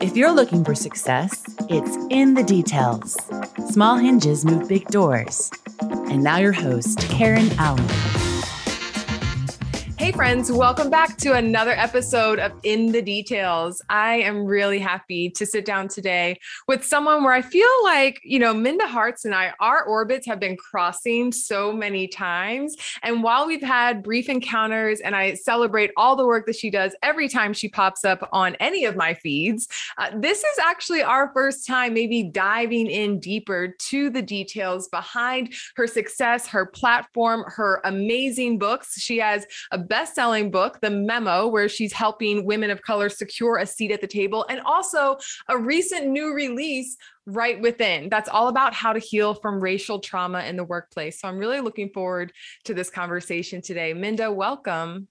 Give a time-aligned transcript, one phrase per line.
[0.00, 3.18] If you're looking for success, it's in the details.
[3.68, 5.50] Small hinges move big doors.
[5.80, 8.09] And now, your host, Karen Allen.
[10.10, 13.80] Hey, friends, welcome back to another episode of In the Details.
[13.88, 18.40] I am really happy to sit down today with someone where I feel like, you
[18.40, 22.74] know, Minda Harts and I, our orbits have been crossing so many times.
[23.04, 26.92] And while we've had brief encounters and I celebrate all the work that she does
[27.04, 31.30] every time she pops up on any of my feeds, uh, this is actually our
[31.32, 37.80] first time maybe diving in deeper to the details behind her success, her platform, her
[37.84, 39.00] amazing books.
[39.00, 43.58] She has a best best-selling book, The Memo, where she's helping women of color secure
[43.58, 45.18] a seat at the table, and also
[45.48, 48.08] a recent new release, Right Within.
[48.08, 51.20] That's all about how to heal from racial trauma in the workplace.
[51.20, 52.32] So I'm really looking forward
[52.64, 53.92] to this conversation today.
[53.92, 55.06] Minda, welcome.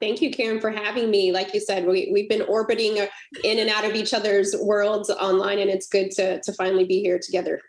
[0.00, 1.30] Thank you, Karen, for having me.
[1.30, 3.06] Like you said, we, we've been orbiting uh,
[3.44, 7.00] in and out of each other's worlds online, and it's good to, to finally be
[7.00, 7.60] here together.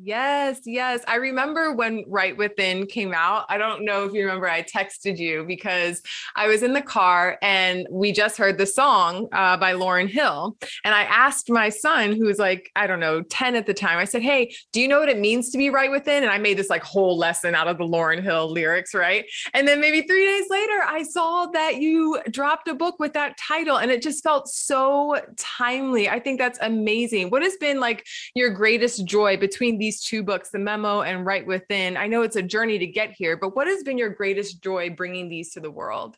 [0.00, 1.04] Yes, yes.
[1.06, 3.44] I remember when Right Within came out.
[3.50, 6.00] I don't know if you remember, I texted you because
[6.34, 10.56] I was in the car and we just heard the song uh, by Lauryn Hill.
[10.86, 13.98] And I asked my son, who was like, I don't know, 10 at the time,
[13.98, 16.22] I said, Hey, do you know what it means to be right within?
[16.22, 19.26] And I made this like whole lesson out of the Lauryn Hill lyrics, right?
[19.52, 23.36] And then maybe three days later, I saw that you dropped a book with that
[23.36, 26.08] title and it just felt so timely.
[26.08, 27.28] I think that's amazing.
[27.28, 31.44] What has been like your greatest joy between these two books, The Memo and Right
[31.44, 31.96] Within.
[31.96, 34.90] I know it's a journey to get here, but what has been your greatest joy
[34.90, 36.16] bringing these to the world?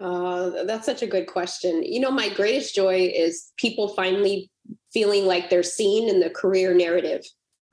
[0.00, 1.84] Uh, that's such a good question.
[1.84, 4.50] You know, my greatest joy is people finally
[4.92, 7.22] feeling like they're seen in the career narrative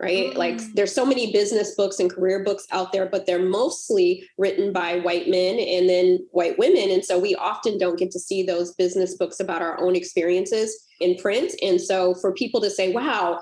[0.02, 0.33] right?
[0.33, 0.37] Mm.
[0.37, 4.71] Like there's so many business books and career books out there, but they're mostly written
[4.71, 6.89] by white men and then white women.
[6.89, 10.85] And so we often don't get to see those business books about our own experiences
[11.02, 11.53] in print.
[11.61, 13.41] And so for people to say, wow,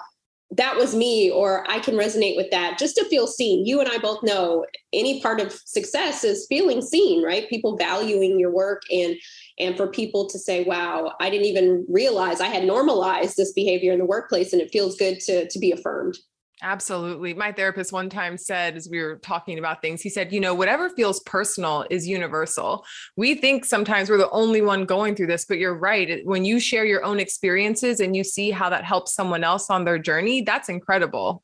[0.52, 3.66] that was me or i can resonate with that just to feel seen.
[3.66, 7.50] You and i both know any part of success is feeling seen right?
[7.50, 9.16] People valuing your work and
[9.60, 13.92] and for people to say wow i didn't even realize i had normalized this behavior
[13.92, 16.18] in the workplace and it feels good to to be affirmed
[16.64, 17.36] Absolutely.
[17.36, 20.56] My therapist one time said, as we were talking about things, he said, you know,
[20.56, 22.84] whatever feels personal is universal.
[23.16, 26.26] We think sometimes we're the only one going through this, but you're right.
[26.26, 29.86] When you share your own experiences and you see how that helps someone else on
[29.86, 31.44] their journey, that's incredible.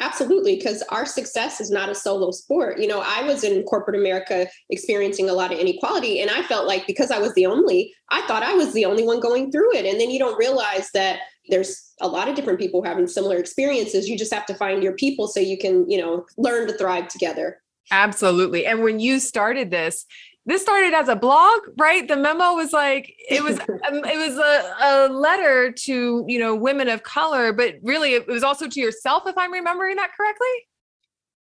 [0.00, 2.80] Absolutely, because our success is not a solo sport.
[2.80, 6.66] You know, I was in corporate America experiencing a lot of inequality, and I felt
[6.66, 9.76] like because I was the only, I thought I was the only one going through
[9.76, 9.84] it.
[9.84, 11.20] And then you don't realize that
[11.52, 14.08] there's a lot of different people having similar experiences.
[14.08, 17.08] You just have to find your people so you can, you know, learn to thrive
[17.08, 17.60] together.
[17.90, 18.64] Absolutely.
[18.64, 20.06] And when you started this,
[20.46, 22.08] this started as a blog, right?
[22.08, 26.56] The memo was like it was um, it was a, a letter to you know
[26.56, 30.48] women of color, but really it was also to yourself, if I'm remembering that correctly.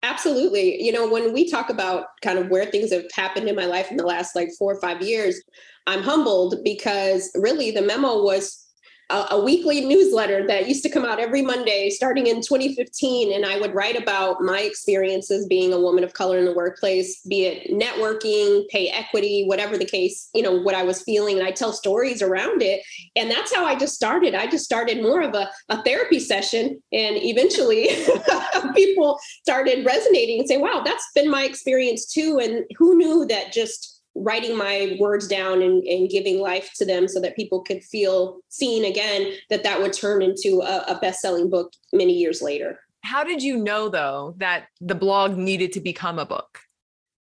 [0.04, 0.82] Absolutely.
[0.82, 3.92] You know, when we talk about kind of where things have happened in my life
[3.92, 5.40] in the last like four or five years,
[5.86, 8.66] I'm humbled because really the memo was
[9.12, 13.34] a, a, weekly newsletter that used to come out every Monday starting in 2015.
[13.34, 17.22] And I would write about my experiences being a woman of color in the workplace,
[17.22, 21.38] be it networking, pay equity, whatever the case, you know, what I was feeling.
[21.38, 22.82] And I tell stories around it.
[23.16, 24.36] And that's how I just started.
[24.36, 26.82] I just started more of a, a therapy session.
[26.92, 27.90] And eventually
[28.76, 32.40] people started resonating and saying, wow, that's been my experience too.
[32.40, 37.08] And who knew that just writing my words down and, and giving life to them
[37.08, 41.50] so that people could feel seen again that that would turn into a, a best-selling
[41.50, 42.80] book many years later.
[43.04, 46.60] How did you know though that the blog needed to become a book?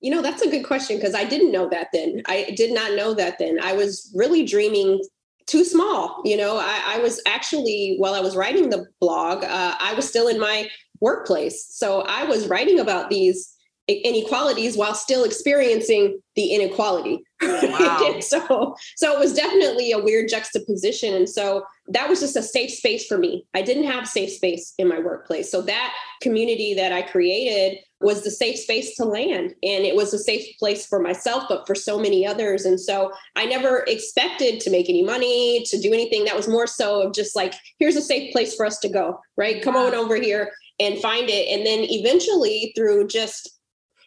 [0.00, 2.22] You know that's a good question because i didn't know that then.
[2.26, 3.58] I did not know that then.
[3.62, 5.02] I was really dreaming
[5.46, 6.58] too small you know?
[6.58, 10.38] I, I was actually while i was writing the blog uh, i was still in
[10.38, 10.68] my
[11.00, 11.66] workplace.
[11.68, 13.55] So i was writing about these
[13.88, 17.22] inequalities while still experiencing the inequality.
[17.40, 18.16] Wow.
[18.20, 22.70] so so it was definitely a weird juxtaposition and so that was just a safe
[22.70, 23.46] space for me.
[23.54, 25.50] I didn't have safe space in my workplace.
[25.50, 30.12] So that community that I created was the safe space to land and it was
[30.12, 34.60] a safe place for myself but for so many others and so I never expected
[34.60, 37.96] to make any money, to do anything that was more so of just like here's
[37.96, 39.62] a safe place for us to go, right?
[39.62, 40.50] Come on over here
[40.80, 43.55] and find it and then eventually through just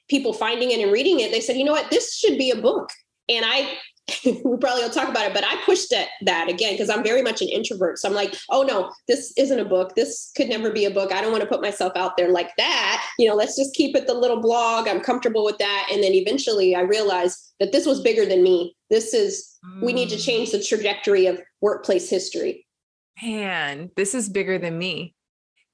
[0.10, 2.56] people finding it and reading it, they said, you know what, this should be a
[2.56, 2.90] book.
[3.30, 3.78] And I,
[4.26, 7.22] we probably will talk about it, but I pushed that, that again because I'm very
[7.22, 8.00] much an introvert.
[8.00, 9.96] So I'm like, oh no, this isn't a book.
[9.96, 11.14] This could never be a book.
[11.14, 13.06] I don't want to put myself out there like that.
[13.20, 14.88] You know, let's just keep it the little blog.
[14.88, 15.90] I'm comfortable with that.
[15.92, 18.76] And then eventually I realized that this was bigger than me.
[18.90, 19.84] This is, mm.
[19.84, 22.66] we need to change the trajectory of workplace history.
[23.22, 25.14] man, this is bigger than me.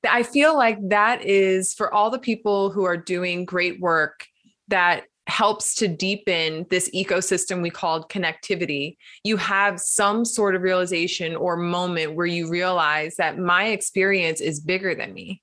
[0.08, 4.26] I feel like that is for all the people who are doing great work
[4.68, 8.98] that helps to deepen this ecosystem we called connectivity.
[9.24, 14.60] You have some sort of realization or moment where you realize that my experience is
[14.60, 15.42] bigger than me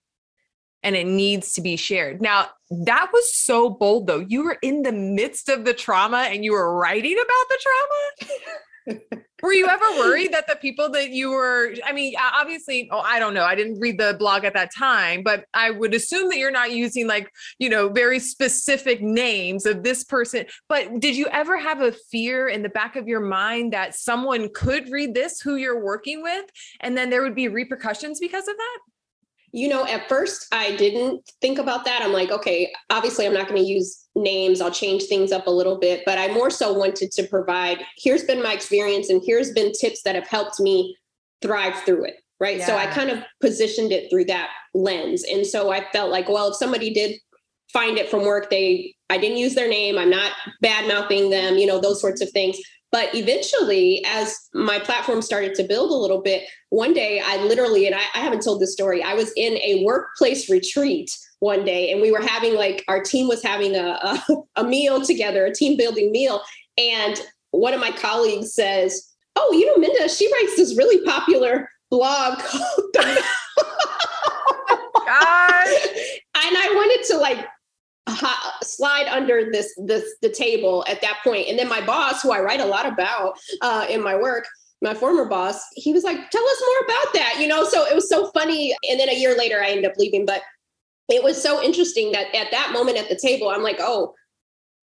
[0.84, 2.20] and it needs to be shared.
[2.20, 4.20] Now, that was so bold though.
[4.20, 8.32] You were in the midst of the trauma and you were writing about the trauma.
[9.42, 13.18] were you ever worried that the people that you were I mean, obviously, oh, I
[13.18, 13.44] don't know.
[13.44, 16.72] I didn't read the blog at that time, but I would assume that you're not
[16.72, 20.46] using like, you know, very specific names of this person.
[20.68, 24.48] But did you ever have a fear in the back of your mind that someone
[24.54, 26.46] could read this who you're working with
[26.80, 28.78] and then there would be repercussions because of that?
[29.52, 32.00] You know, at first I didn't think about that.
[32.02, 34.60] I'm like, okay, obviously I'm not going to use names.
[34.60, 38.24] I'll change things up a little bit, but I more so wanted to provide here's
[38.24, 40.96] been my experience and here's been tips that have helped me
[41.42, 42.14] thrive through it.
[42.40, 42.58] Right.
[42.58, 42.66] Yeah.
[42.66, 45.22] So I kind of positioned it through that lens.
[45.30, 47.16] And so I felt like, well, if somebody did
[47.72, 49.96] find it from work, they, I didn't use their name.
[49.96, 52.58] I'm not bad mouthing them, you know, those sorts of things.
[52.92, 57.86] But eventually, as my platform started to build a little bit, one day I literally,
[57.86, 61.10] and I, I, haven't told this story, I was in a workplace retreat
[61.40, 64.22] one day and we were having like our team was having a, a,
[64.56, 66.42] a meal together, a team building meal.
[66.76, 67.18] And
[67.50, 72.38] one of my colleagues says, Oh, you know, Minda, she writes this really popular blog
[72.38, 73.22] called The
[76.34, 77.46] and I wanted to like
[78.62, 82.40] slide under this this the table at that point and then my boss who i
[82.40, 84.44] write a lot about uh, in my work
[84.82, 87.94] my former boss he was like tell us more about that you know so it
[87.94, 90.42] was so funny and then a year later i ended up leaving but
[91.08, 94.12] it was so interesting that at that moment at the table i'm like oh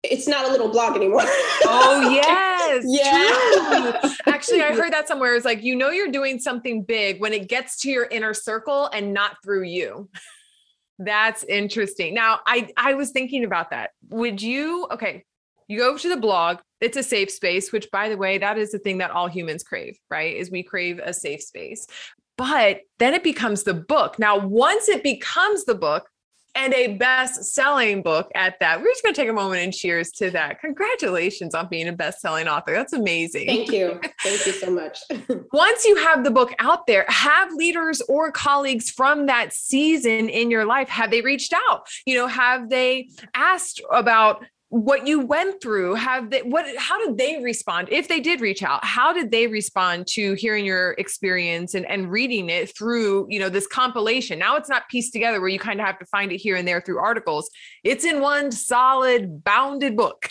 [0.03, 1.21] it's not a little blog anymore.
[1.23, 2.83] oh yes.
[2.87, 4.33] yeah.
[4.33, 5.35] Actually, I heard that somewhere.
[5.35, 8.87] It's like you know you're doing something big when it gets to your inner circle
[8.87, 10.09] and not through you.
[10.99, 12.13] That's interesting.
[12.13, 13.91] Now, I I was thinking about that.
[14.09, 15.25] Would you okay,
[15.67, 18.71] you go to the blog, it's a safe space, which by the way, that is
[18.71, 20.35] the thing that all humans crave, right?
[20.35, 21.87] Is we crave a safe space.
[22.37, 24.17] But then it becomes the book.
[24.17, 26.09] Now, once it becomes the book,
[26.55, 28.79] and a best selling book at that.
[28.79, 30.59] We're just going to take a moment and cheers to that.
[30.59, 32.73] Congratulations on being a best selling author.
[32.73, 33.47] That's amazing.
[33.47, 33.99] Thank you.
[34.21, 34.99] Thank you so much.
[35.53, 40.51] Once you have the book out there, have leaders or colleagues from that season in
[40.51, 41.87] your life, have they reached out?
[42.05, 47.17] You know, have they asked about what you went through have they what how did
[47.17, 51.73] they respond if they did reach out how did they respond to hearing your experience
[51.73, 55.49] and, and reading it through you know this compilation now it's not pieced together where
[55.49, 57.49] you kind of have to find it here and there through articles
[57.83, 60.29] it's in one solid bounded book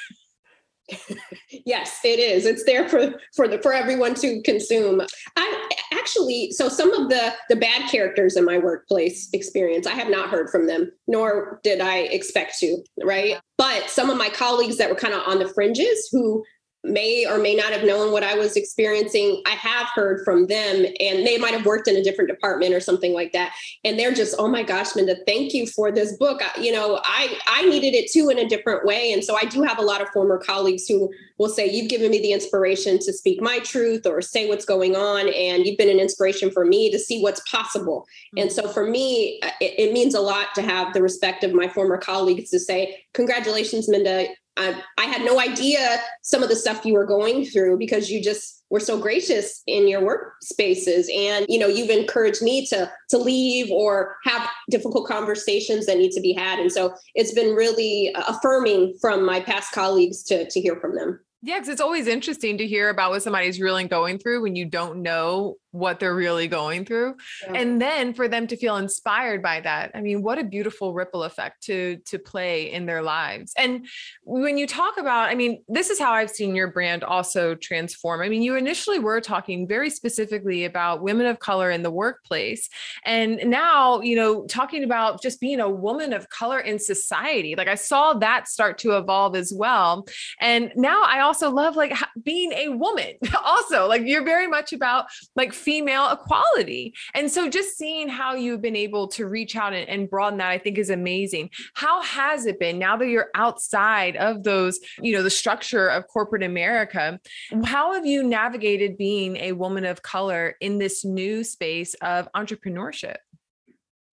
[1.66, 2.46] yes, it is.
[2.46, 5.00] It's there for for the for everyone to consume.
[5.36, 5.68] I
[6.00, 10.30] actually so some of the the bad characters in my workplace experience, I have not
[10.30, 13.38] heard from them, nor did I expect to, right?
[13.58, 16.44] But some of my colleagues that were kind of on the fringes who
[16.82, 19.42] may or may not have known what I was experiencing.
[19.46, 22.80] I have heard from them, and they might have worked in a different department or
[22.80, 23.52] something like that.
[23.84, 26.40] And they're just, oh my gosh, Minda, thank you for this book.
[26.42, 29.12] I, you know, I I needed it too in a different way.
[29.12, 32.10] And so I do have a lot of former colleagues who will say, you've given
[32.10, 35.90] me the inspiration to speak my truth or say what's going on, and you've been
[35.90, 38.00] an inspiration for me to see what's possible.
[38.00, 38.42] Mm-hmm.
[38.42, 41.68] And so for me, it, it means a lot to have the respect of my
[41.68, 46.84] former colleagues to say, congratulations, Minda I, I had no idea some of the stuff
[46.84, 51.06] you were going through because you just were so gracious in your workspaces.
[51.14, 56.12] And you know you've encouraged me to to leave or have difficult conversations that need
[56.12, 56.58] to be had.
[56.58, 60.94] And so it's been really uh, affirming from my past colleagues to to hear from
[60.94, 61.20] them.
[61.42, 64.66] Yeah, because it's always interesting to hear about what somebody's really going through when you
[64.66, 67.52] don't know what they're really going through yeah.
[67.54, 71.24] and then for them to feel inspired by that i mean what a beautiful ripple
[71.24, 73.52] effect to to play in their lives.
[73.56, 73.86] And
[74.24, 78.20] when you talk about i mean this is how i've seen your brand also transform.
[78.20, 82.68] I mean you initially were talking very specifically about women of color in the workplace
[83.04, 87.68] and now you know talking about just being a woman of color in society like
[87.68, 90.06] i saw that start to evolve as well.
[90.40, 95.06] And now i also love like being a woman also like you're very much about
[95.36, 96.94] like female equality.
[97.14, 100.50] And so just seeing how you've been able to reach out and, and broaden that,
[100.50, 101.50] I think is amazing.
[101.74, 106.06] How has it been now that you're outside of those, you know, the structure of
[106.08, 107.20] corporate America?
[107.64, 113.16] How have you navigated being a woman of color in this new space of entrepreneurship?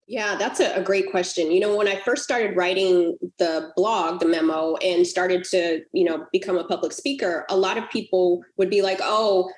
[0.08, 1.52] Yeah, that's a, a, great question.
[1.52, 6.04] You know, when I first started writing the blog, the memo, and started to, you
[6.04, 9.50] know, become a public speaker, a lot of people would be like, oh,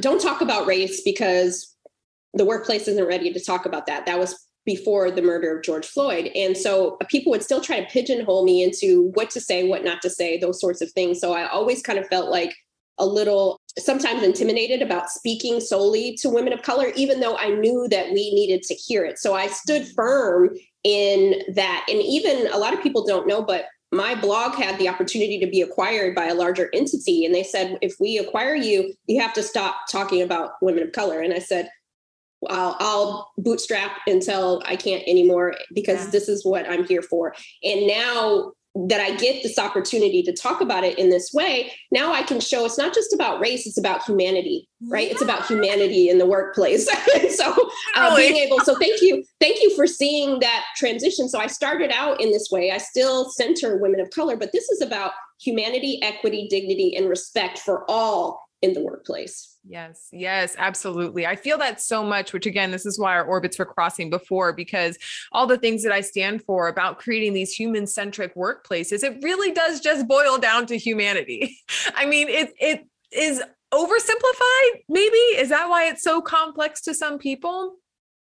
[0.00, 1.74] don't talk about race because
[2.34, 4.06] the workplace isn't ready to talk about that.
[4.06, 6.30] That was before the murder of George Floyd.
[6.34, 9.82] And so uh, people would still try to pigeonhole me into what to say, what
[9.82, 11.20] not to say, those sorts of things.
[11.20, 12.54] So I always kind of felt like
[12.98, 17.88] a little sometimes intimidated about speaking solely to women of color, even though I knew
[17.90, 19.18] that we needed to hear it.
[19.18, 20.50] So I stood firm
[20.84, 21.86] in that.
[21.88, 25.46] And even a lot of people don't know, but my blog had the opportunity to
[25.46, 27.24] be acquired by a larger entity.
[27.24, 30.92] And they said, if we acquire you, you have to stop talking about women of
[30.92, 31.20] color.
[31.20, 31.70] And I said,
[32.48, 36.10] I'll, I'll bootstrap until I can't anymore because yeah.
[36.10, 37.34] this is what I'm here for.
[37.64, 38.52] And now
[38.86, 42.38] that I get this opportunity to talk about it in this way, now I can
[42.38, 45.06] show it's not just about race, it's about humanity, right?
[45.06, 45.12] Yeah.
[45.14, 46.86] It's about humanity in the workplace.
[47.36, 49.24] so uh, being able, so thank you.
[49.40, 51.28] Thank you for seeing that transition.
[51.28, 52.70] So I started out in this way.
[52.70, 57.58] I still center women of color, but this is about humanity, equity, dignity, and respect
[57.58, 59.56] for all in the workplace.
[59.70, 61.26] Yes, yes, absolutely.
[61.26, 64.54] I feel that so much, which again, this is why our orbits were crossing before,
[64.54, 64.96] because
[65.30, 69.52] all the things that I stand for about creating these human centric workplaces, it really
[69.52, 71.58] does just boil down to humanity.
[71.94, 75.16] I mean, it, it is oversimplified, maybe.
[75.36, 77.76] Is that why it's so complex to some people?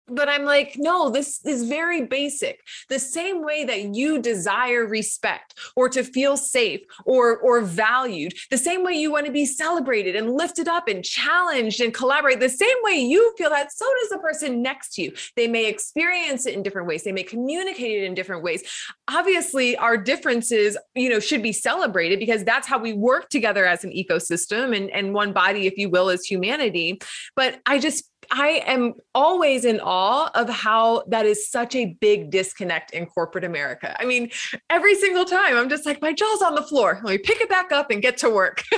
[0.08, 2.62] But I'm like, no, this is very basic.
[2.90, 8.58] The same way that you desire respect or to feel safe or, or valued, the
[8.58, 12.50] same way you want to be celebrated and lifted up and challenged and collaborate, the
[12.50, 15.14] same way you feel that, so does the person next to you.
[15.36, 17.04] They may experience it in different ways.
[17.04, 18.64] They may communicate it in different ways.
[19.08, 23.84] Obviously, our differences, you know, should be celebrated because that's how we work together as
[23.84, 27.00] an ecosystem and, and one body, if you will, as humanity.
[27.36, 32.32] But I just I am always in awe of how that is such a big
[32.32, 33.96] disconnect in corporate America.
[34.02, 34.32] I mean,
[34.72, 37.00] every single time I'm just like, my jaw's on the floor.
[37.04, 38.64] Let me pick it back up and get to work.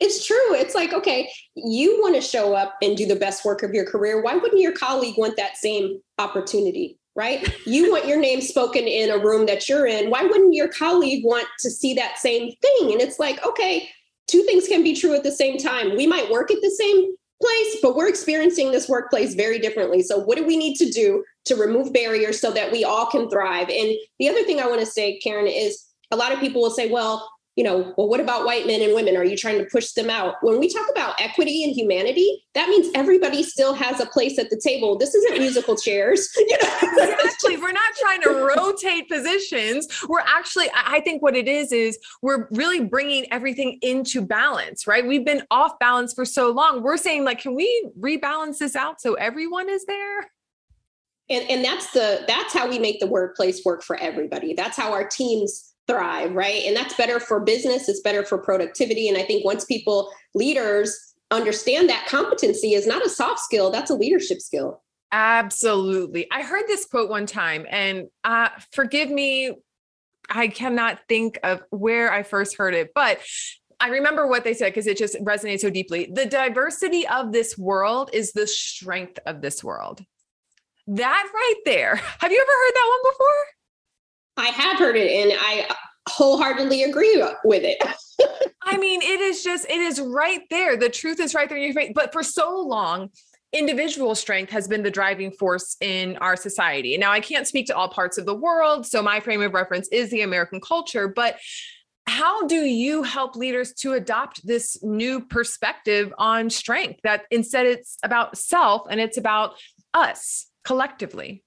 [0.00, 0.54] it's true.
[0.54, 3.84] It's like, okay, you want to show up and do the best work of your
[3.84, 4.22] career.
[4.22, 6.98] Why wouldn't your colleague want that same opportunity?
[7.14, 7.54] Right?
[7.66, 10.08] You want your name spoken in a room that you're in.
[10.08, 12.92] Why wouldn't your colleague want to see that same thing?
[12.92, 13.90] And it's like, okay,
[14.26, 15.98] two things can be true at the same time.
[15.98, 20.02] We might work at the same place, but we're experiencing this workplace very differently.
[20.02, 23.28] So, what do we need to do to remove barriers so that we all can
[23.30, 23.68] thrive?
[23.68, 26.70] And the other thing I want to say, Karen, is a lot of people will
[26.70, 27.28] say, well,
[27.60, 29.18] you know, well, what about white men and women?
[29.18, 30.36] Are you trying to push them out?
[30.40, 34.48] When we talk about equity and humanity, that means everybody still has a place at
[34.48, 34.96] the table.
[34.96, 36.26] This isn't musical chairs.
[36.40, 36.78] You know?
[36.80, 37.58] exactly.
[37.58, 39.86] We're not trying to rotate positions.
[40.08, 45.06] We're actually, I think what it is, is we're really bringing everything into balance, right?
[45.06, 46.82] We've been off balance for so long.
[46.82, 50.20] We're saying, like, can we rebalance this out so everyone is there?
[51.28, 54.54] And, and that's the that's how we make the workplace work for everybody.
[54.54, 56.62] That's how our teams thrive, right?
[56.66, 59.08] And that's better for business, it's better for productivity.
[59.08, 63.90] And I think once people, leaders, understand that competency is not a soft skill, that's
[63.90, 64.82] a leadership skill.
[65.12, 66.30] Absolutely.
[66.30, 69.52] I heard this quote one time, and uh, forgive me,
[70.28, 73.18] I cannot think of where I first heard it, but
[73.80, 76.10] I remember what they said because it just resonates so deeply.
[76.12, 80.04] The diversity of this world is the strength of this world.
[80.86, 81.96] That right there.
[81.96, 83.59] Have you ever heard that one before?
[84.36, 85.68] I have heard it and I
[86.08, 87.78] wholeheartedly agree with it.
[88.62, 90.76] I mean, it is just, it is right there.
[90.76, 91.92] The truth is right there in your face.
[91.94, 93.10] But for so long,
[93.52, 96.96] individual strength has been the driving force in our society.
[96.96, 98.86] Now, I can't speak to all parts of the world.
[98.86, 101.08] So my frame of reference is the American culture.
[101.08, 101.38] But
[102.06, 107.98] how do you help leaders to adopt this new perspective on strength that instead it's
[108.02, 109.54] about self and it's about
[109.94, 111.42] us collectively?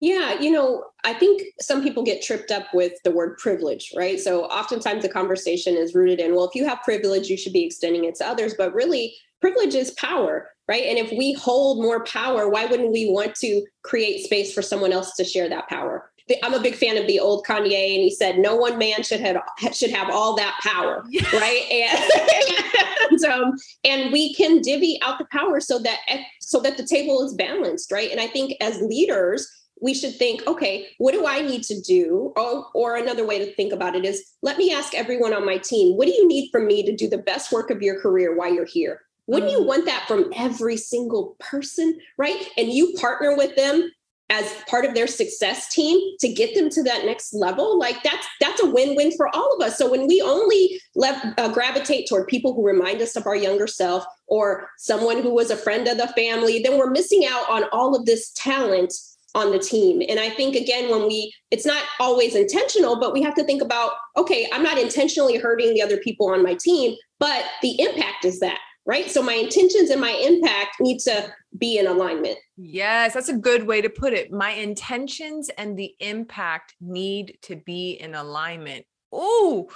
[0.00, 4.18] Yeah, you know, I think some people get tripped up with the word privilege, right?
[4.18, 7.64] So oftentimes the conversation is rooted in, well, if you have privilege, you should be
[7.66, 8.54] extending it to others.
[8.56, 10.84] But really, privilege is power, right?
[10.84, 14.92] And if we hold more power, why wouldn't we want to create space for someone
[14.92, 16.10] else to share that power?
[16.42, 19.18] I'm a big fan of the old Kanye, and he said, "No one man should
[19.20, 19.42] have
[19.72, 21.32] should have all that power, yes.
[21.32, 23.52] right?" And and, um,
[23.84, 25.98] and we can divvy out the power so that
[26.40, 28.10] so that the table is balanced, right?
[28.10, 29.50] And I think as leaders,
[29.80, 32.32] we should think, okay, what do I need to do?
[32.36, 35.58] Or, or another way to think about it is let me ask everyone on my
[35.58, 38.36] team, what do you need from me to do the best work of your career
[38.36, 39.02] while you're here?
[39.26, 39.66] Wouldn't you mm.
[39.66, 42.48] want that from every single person, right?
[42.56, 43.90] And you partner with them
[44.30, 48.26] as part of their success team to get them to that next level like that's
[48.40, 52.28] that's a win-win for all of us so when we only let, uh, gravitate toward
[52.28, 55.98] people who remind us of our younger self or someone who was a friend of
[55.98, 58.94] the family then we're missing out on all of this talent
[59.34, 60.02] on the team.
[60.08, 63.62] And I think again, when we, it's not always intentional, but we have to think
[63.62, 68.24] about, okay, I'm not intentionally hurting the other people on my team, but the impact
[68.24, 69.10] is that, right?
[69.10, 72.38] So my intentions and my impact need to be in alignment.
[72.56, 74.32] Yes, that's a good way to put it.
[74.32, 78.84] My intentions and the impact need to be in alignment.
[79.12, 79.68] Oh,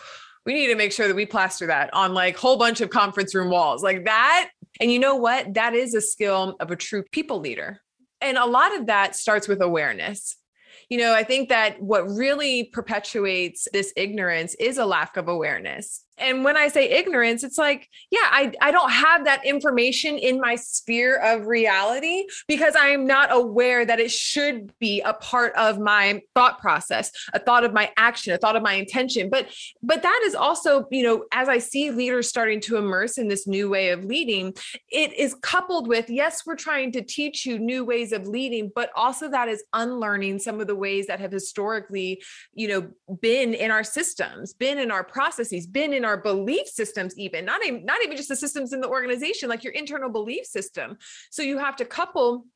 [0.47, 3.35] we need to make sure that we plaster that on like whole bunch of conference
[3.35, 4.51] room walls like that.
[4.81, 5.55] And you know what?
[5.55, 7.81] That is a skill of a true people leader.
[8.25, 10.37] And a lot of that starts with awareness.
[10.89, 16.04] You know, I think that what really perpetuates this ignorance is a lack of awareness
[16.19, 20.41] and when I say ignorance, it's like, yeah, I, I don't have that information in
[20.41, 25.55] my sphere of reality because I am not aware that it should be a part
[25.57, 29.29] of my thought process, a thought of my action, a thought of my intention.
[29.29, 29.49] But
[29.83, 33.47] but that is also, you know, as I see leaders starting to immerse in this
[33.47, 34.55] new way of leading,
[34.91, 38.91] it is coupled with, yes, we're trying to teach you new ways of leading, but
[38.95, 42.23] also that is unlearning some of the ways that have historically,
[42.55, 47.17] you know, been in our systems, been in our processes, been in our belief systems
[47.19, 50.47] even not even not even just the systems in the organization like your internal belief
[50.47, 50.97] system.
[51.31, 52.47] So you have to couple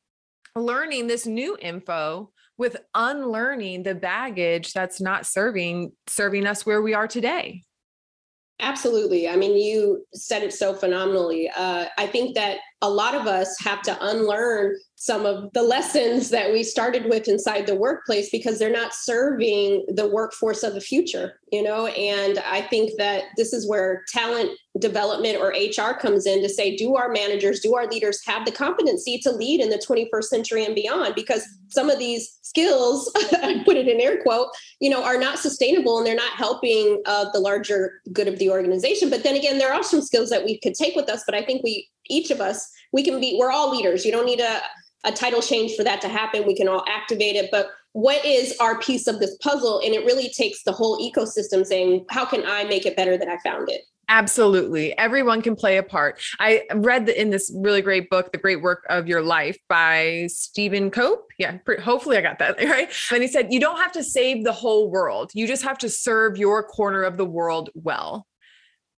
[0.55, 6.93] learning this new info with unlearning the baggage that's not serving serving us where we
[6.93, 7.63] are today.
[8.59, 9.29] Absolutely.
[9.29, 11.49] I mean you said it so phenomenally.
[11.55, 16.29] Uh, i think that a lot of us have to unlearn some of the lessons
[16.29, 20.81] that we started with inside the workplace because they're not serving the workforce of the
[20.81, 21.87] future you know?
[21.87, 26.75] And i think that this is where talent development or hr comes in to say
[26.75, 30.63] do our managers do our leaders have the competency to lead in the 21st century
[30.63, 31.15] and beyond?
[31.15, 33.11] Because some of these skills
[33.43, 37.01] i put it in air quote you know are not sustainable and they're not helping
[37.05, 39.09] uh, the larger good of the organization.
[39.09, 41.43] But then again there are some skills that we could take with us but i
[41.43, 44.61] think we each of us we can be we're all leaders you don't need a,
[45.05, 48.55] a title change for that to happen we can all activate it but what is
[48.59, 52.43] our piece of this puzzle and it really takes the whole ecosystem saying how can
[52.45, 54.97] i make it better than i found it Absolutely.
[54.97, 56.19] Everyone can play a part.
[56.39, 60.27] I read the, in this really great book, The Great Work of Your Life by
[60.29, 61.27] Stephen Cope.
[61.37, 62.91] Yeah, hopefully I got that right.
[63.11, 65.29] And he said, You don't have to save the whole world.
[65.35, 68.25] You just have to serve your corner of the world well.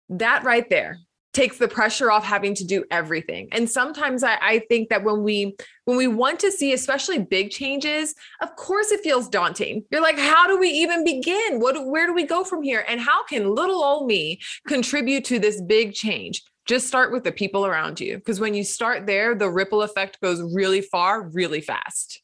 [0.07, 0.97] That right there
[1.33, 3.47] takes the pressure off having to do everything.
[3.51, 7.49] And sometimes I, I, think that when we when we want to see especially big
[7.49, 9.83] changes of course it feels daunting.
[9.91, 11.59] You're like how do we even begin?
[11.59, 12.85] What where do we go from here?
[12.87, 16.43] And how can little old me contribute to this big change?
[16.65, 20.21] Just start with the people around you because when you start there the ripple effect
[20.21, 22.20] goes really far really fast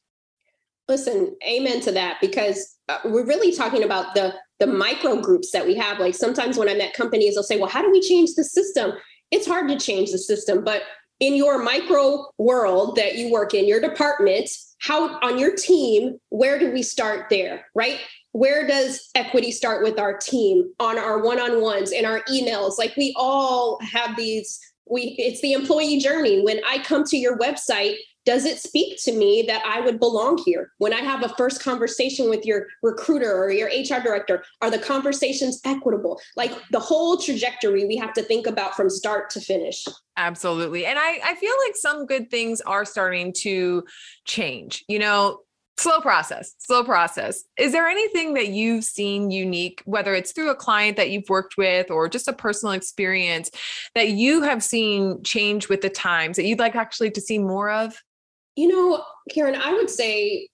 [0.87, 5.65] listen amen to that because uh, we're really talking about the the micro groups that
[5.65, 5.99] we have.
[5.99, 8.93] Like sometimes when I'm at companies, they'll say, well, how do we change the system?
[9.29, 10.81] It's hard to change the system, but
[11.19, 16.57] in your micro world that you work in, your department, how on your team, where
[16.57, 17.99] do we start there, right?
[18.31, 22.77] Where does equity start with our team on our one-on-ones and our emails?
[22.77, 26.41] Like we all have these we it's the employee journey.
[26.41, 27.95] When I come to your website,
[28.27, 30.73] does it speak to me that I would belong here?
[30.79, 34.77] When I have a first conversation with your recruiter or your HR director, are the
[34.77, 36.19] conversations equitable?
[36.35, 39.85] Like the whole trajectory we have to think about from start to finish.
[40.17, 40.85] Absolutely.
[40.85, 43.85] And I, I feel like some good things are starting to
[44.25, 44.83] change.
[44.89, 45.39] You know,
[45.77, 50.55] slow process slow process is there anything that you've seen unique whether it's through a
[50.55, 53.51] client that you've worked with or just a personal experience
[53.93, 57.69] that you have seen change with the times that you'd like actually to see more
[57.69, 58.01] of
[58.57, 60.49] you know, Karen, I would say,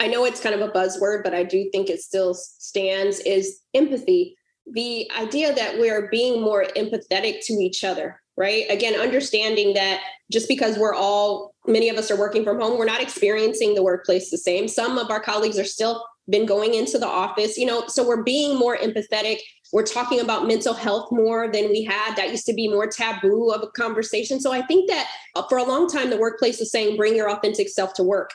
[0.00, 3.60] I know it's kind of a buzzword, but I do think it still stands is
[3.72, 4.36] empathy.
[4.66, 8.64] The idea that we're being more empathetic to each other, right?
[8.68, 12.86] Again, understanding that just because we're all, many of us are working from home, we're
[12.86, 14.66] not experiencing the workplace the same.
[14.66, 18.24] Some of our colleagues are still been going into the office, you know, so we're
[18.24, 19.38] being more empathetic.
[19.74, 22.14] We're talking about mental health more than we had.
[22.14, 24.40] That used to be more taboo of a conversation.
[24.40, 27.28] So I think that uh, for a long time, the workplace was saying, bring your
[27.28, 28.30] authentic self to work.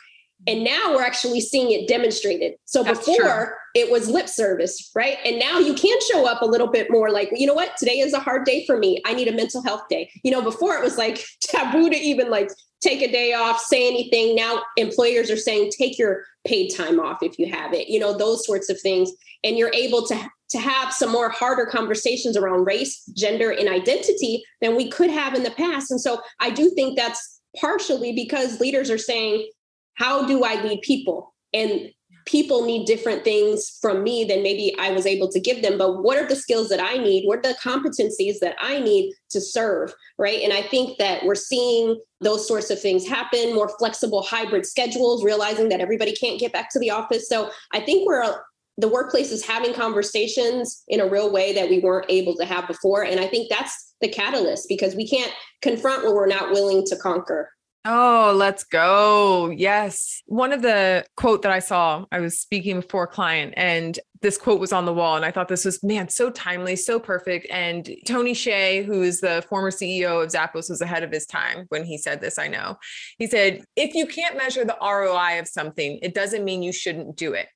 [0.47, 2.55] And now we're actually seeing it demonstrated.
[2.65, 3.81] So That's before true.
[3.81, 5.17] it was lip service, right?
[5.23, 7.77] And now you can show up a little bit more like, you know what?
[7.77, 9.01] Today is a hard day for me.
[9.05, 10.11] I need a mental health day.
[10.23, 12.49] You know, before it was like taboo to even like
[12.81, 14.35] take a day off, say anything.
[14.35, 17.87] Now employers are saying take your paid time off if you have it.
[17.87, 19.09] You know, those sorts of things.
[19.45, 24.43] And you're able to to have some more harder conversations around race, gender, and identity
[24.61, 25.91] than we could have in the past.
[25.91, 29.49] And so I do think that's partially because leaders are saying,
[29.95, 31.33] how do I lead people?
[31.53, 31.91] And
[32.25, 35.77] people need different things from me than maybe I was able to give them.
[35.77, 37.25] But what are the skills that I need?
[37.25, 39.93] What are the competencies that I need to serve?
[40.17, 40.41] Right.
[40.41, 45.23] And I think that we're seeing those sorts of things happen, more flexible hybrid schedules,
[45.23, 47.27] realizing that everybody can't get back to the office.
[47.27, 48.39] So I think we're
[48.79, 52.67] the workplace is having conversations in a real way that we weren't able to have
[52.67, 53.03] before.
[53.03, 56.95] And I think that's the catalyst because we can't confront what we're not willing to
[56.95, 57.51] conquer.
[57.85, 59.49] Oh, let's go.
[59.49, 60.21] Yes.
[60.27, 64.37] One of the quote that I saw, I was speaking before a client and this
[64.37, 67.47] quote was on the wall and I thought this was man so timely, so perfect
[67.49, 71.65] and Tony Hsieh, who is the former CEO of Zappos was ahead of his time
[71.69, 72.77] when he said this, I know.
[73.17, 77.15] He said, "If you can't measure the ROI of something, it doesn't mean you shouldn't
[77.15, 77.47] do it."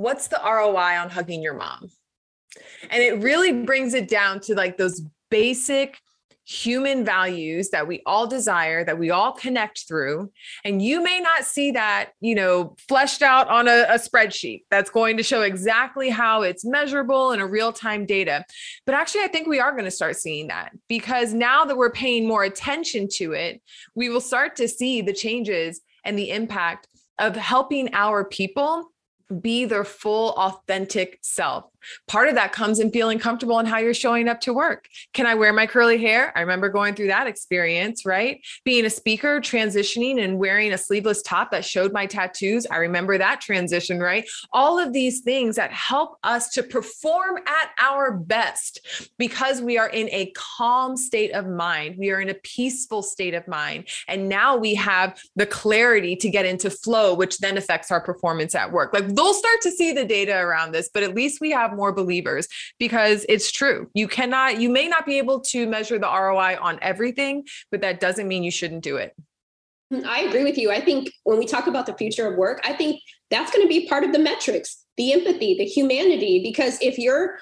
[0.00, 1.90] What's the ROI on hugging your mom?
[2.88, 5.98] And it really brings it down to like those basic
[6.46, 10.32] human values that we all desire that we all connect through
[10.64, 14.90] and you may not see that you know fleshed out on a, a spreadsheet that's
[14.90, 18.44] going to show exactly how it's measurable in a real-time data
[18.84, 21.92] but actually i think we are going to start seeing that because now that we're
[21.92, 23.62] paying more attention to it
[23.94, 26.88] we will start to see the changes and the impact
[27.20, 28.90] of helping our people
[29.30, 31.69] be their full authentic self
[32.08, 34.88] Part of that comes in feeling comfortable in how you're showing up to work.
[35.12, 36.32] Can I wear my curly hair?
[36.36, 38.40] I remember going through that experience, right?
[38.64, 42.66] Being a speaker, transitioning and wearing a sleeveless top that showed my tattoos.
[42.70, 44.28] I remember that transition, right?
[44.52, 49.88] All of these things that help us to perform at our best because we are
[49.88, 51.96] in a calm state of mind.
[51.98, 53.88] We are in a peaceful state of mind.
[54.08, 58.54] And now we have the clarity to get into flow, which then affects our performance
[58.54, 58.92] at work.
[58.92, 61.76] Like they'll start to see the data around this, but at least we have have
[61.76, 63.90] more believers because it's true.
[63.94, 68.00] You cannot, you may not be able to measure the ROI on everything, but that
[68.00, 69.14] doesn't mean you shouldn't do it.
[69.92, 70.70] Mm, I agree with you.
[70.70, 73.68] I think when we talk about the future of work, I think that's going to
[73.68, 76.40] be part of the metrics, the empathy, the humanity.
[76.42, 77.38] Because if you're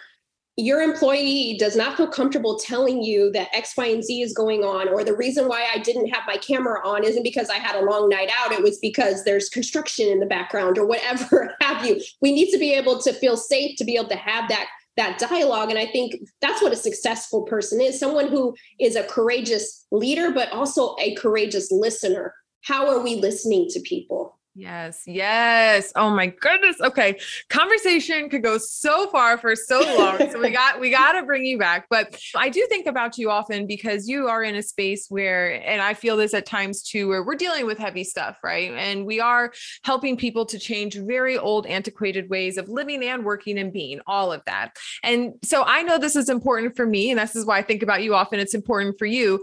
[0.59, 4.65] your employee does not feel comfortable telling you that X, Y, and Z is going
[4.65, 7.77] on, or the reason why I didn't have my camera on isn't because I had
[7.77, 11.87] a long night out, it was because there's construction in the background or whatever have
[11.87, 12.01] you.
[12.21, 14.67] We need to be able to feel safe to be able to have that
[14.97, 15.71] that dialogue.
[15.71, 20.33] And i think that's what a successful person is someone who is a courageous leader
[20.33, 22.35] but also a courageous listener.
[22.63, 25.93] How are we listening to people Yes, yes.
[25.95, 26.81] Oh my goodness.
[26.81, 27.21] Okay.
[27.49, 30.33] Conversation could go so far for so long.
[30.33, 31.87] so we got we got to bring you back.
[31.89, 35.81] But I do think about you often because you are in a space where and
[35.81, 38.73] I feel this at times too where we're dealing with heavy stuff, right?
[38.73, 39.53] And we are
[39.85, 44.33] helping people to change very old antiquated ways of living and working and being, all
[44.33, 44.77] of that.
[45.05, 47.85] And so I know this is important for me and this is why I think
[47.85, 48.41] about you often.
[48.41, 49.41] It's important for you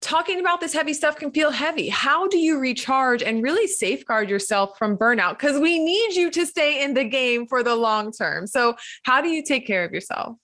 [0.00, 1.88] talking about this heavy stuff can feel heavy.
[1.88, 5.38] How do you recharge and really safeguard yourself from burnout?
[5.38, 8.46] Because we need you to stay in the game for the long term.
[8.46, 10.36] So, how do you take care of yourself?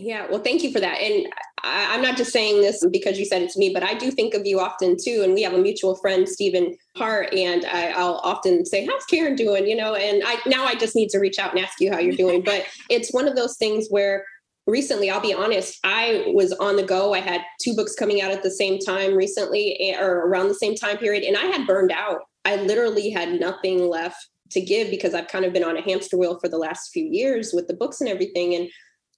[0.00, 1.00] Yeah, well, thank you for that.
[1.00, 1.26] And
[1.64, 4.12] I, am not just saying this because you said it to me, but I do
[4.12, 5.22] think of you often too.
[5.24, 9.34] And we have a mutual friend, Stephen Hart, and I, will often say, "How's Karen
[9.34, 11.90] doing?" You know, and I now I just need to reach out and ask you
[11.90, 12.42] how you're doing.
[12.44, 14.24] but it's one of those things where
[14.68, 17.14] recently i'll be honest i was on the go.
[17.14, 20.54] I had two books coming out at the same time recently eh, or around the
[20.54, 22.20] same time period and i had burned out.
[22.44, 24.16] I literally had nothing left
[24.50, 27.04] to give because i've kind of been on a hamster wheel for the last few
[27.04, 28.68] years with the books and everything and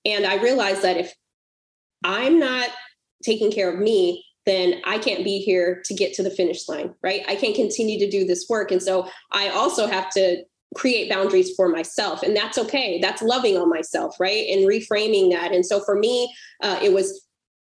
[0.04, 1.12] and i realized that if
[2.04, 2.70] i'm not
[3.22, 6.94] taking care of me then i can't be here to get to the finish line
[7.02, 7.22] right?
[7.28, 11.54] I can't continue to do this work and so i also have to create boundaries
[11.56, 13.00] for myself and that's okay.
[13.00, 14.46] That's loving on myself right?
[14.48, 15.52] And reframing that.
[15.52, 17.26] And so for me uh, it was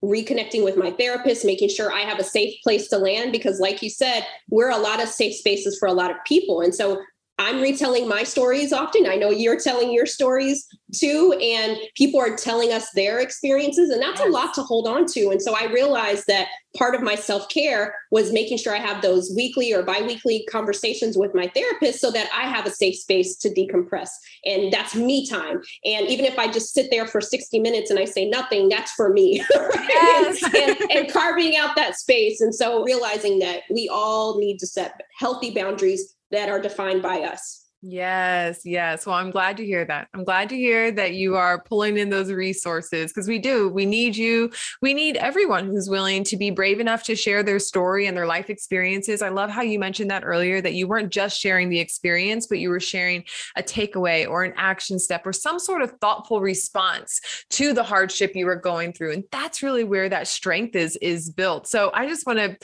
[0.03, 3.83] reconnecting with my therapist making sure i have a safe place to land because like
[3.83, 6.61] you said we're a lot of safe spaces for a lot of people.
[6.61, 6.99] And so
[7.41, 9.07] I'm retelling my stories often.
[9.07, 13.99] I know you're telling your stories too, and people are telling us their experiences, and
[13.99, 14.29] that's yes.
[14.29, 15.29] a lot to hold on to.
[15.29, 19.01] And so I realized that part of my self care was making sure I have
[19.01, 22.95] those weekly or bi weekly conversations with my therapist so that I have a safe
[22.95, 24.09] space to decompress.
[24.45, 25.61] And that's me time.
[25.83, 28.91] And even if I just sit there for 60 minutes and I say nothing, that's
[28.91, 29.43] for me.
[29.91, 30.41] Yes.
[30.43, 32.39] and, and carving out that space.
[32.39, 37.21] And so realizing that we all need to set healthy boundaries that are defined by
[37.21, 37.60] us.
[37.83, 39.07] Yes, yes.
[39.07, 40.07] Well, I'm glad to hear that.
[40.13, 43.69] I'm glad to hear that you are pulling in those resources because we do.
[43.69, 44.51] We need you.
[44.83, 48.27] We need everyone who's willing to be brave enough to share their story and their
[48.27, 49.23] life experiences.
[49.23, 52.59] I love how you mentioned that earlier that you weren't just sharing the experience, but
[52.59, 53.23] you were sharing
[53.55, 58.33] a takeaway or an action step or some sort of thoughtful response to the hardship
[58.35, 59.13] you were going through.
[59.13, 61.65] And that's really where that strength is is built.
[61.65, 62.55] So I just want to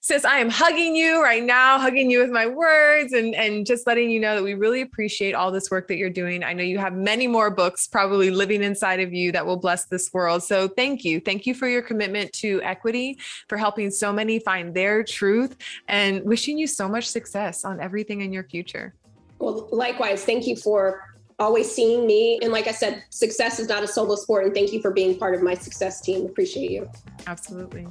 [0.00, 3.86] sis, I am hugging you right now, hugging you with my words and and just
[3.86, 6.42] letting you know that we really really appreciate all this work that you're doing.
[6.42, 9.84] I know you have many more books probably living inside of you that will bless
[9.84, 10.42] this world.
[10.42, 11.20] So thank you.
[11.20, 16.24] Thank you for your commitment to equity, for helping so many find their truth, and
[16.24, 18.94] wishing you so much success on everything in your future.
[19.38, 21.04] Well, likewise, thank you for
[21.38, 22.38] always seeing me.
[22.42, 24.46] And like I said, success is not a solo sport.
[24.46, 26.24] And thank you for being part of my success team.
[26.24, 26.88] Appreciate you.
[27.26, 27.86] Absolutely.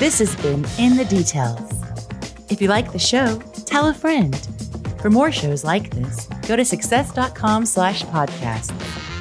[0.00, 1.70] This has been In the Details.
[2.50, 4.34] If you like the show, tell a friend
[5.06, 9.15] for more shows like this, go to success.com slash podcast.